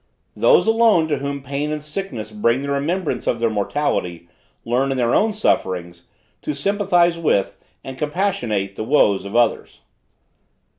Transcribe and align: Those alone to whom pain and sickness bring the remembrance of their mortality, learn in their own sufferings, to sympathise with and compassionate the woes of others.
Those 0.35 0.65
alone 0.65 1.07
to 1.09 1.19
whom 1.19 1.43
pain 1.43 1.71
and 1.71 1.79
sickness 1.79 2.31
bring 2.31 2.63
the 2.63 2.71
remembrance 2.71 3.27
of 3.27 3.39
their 3.39 3.51
mortality, 3.51 4.27
learn 4.65 4.89
in 4.89 4.97
their 4.97 5.13
own 5.13 5.31
sufferings, 5.31 6.05
to 6.41 6.55
sympathise 6.55 7.19
with 7.19 7.55
and 7.83 7.99
compassionate 7.99 8.75
the 8.75 8.83
woes 8.83 9.25
of 9.25 9.35
others. 9.35 9.81